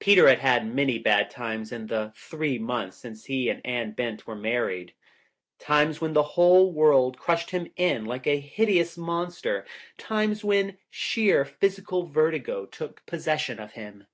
[0.00, 4.26] Peter had had many bad times in the three months since he and Anne Bent
[4.26, 4.92] were married.
[5.58, 9.64] Times when the whole world crushed him in like a hideous monster,
[9.96, 14.06] times when sheer phys ical vertigo took possession of him.